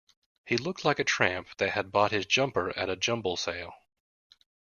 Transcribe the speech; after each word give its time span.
He 0.47 0.57
looked 0.57 0.83
like 0.83 0.97
a 0.97 1.03
tramp 1.03 1.49
that 1.57 1.73
had 1.73 1.91
bought 1.91 2.09
his 2.09 2.25
jumper 2.25 2.75
at 2.75 2.89
a 2.89 2.95
jumble 2.95 3.37
sale 3.37 3.71